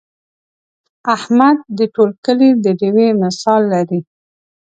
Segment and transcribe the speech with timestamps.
[1.15, 4.01] احمد د ټول کلي د ډېوې مثال لري.